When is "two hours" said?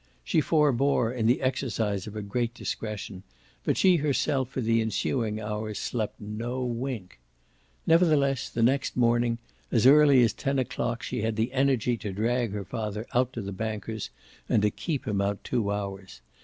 15.43-16.21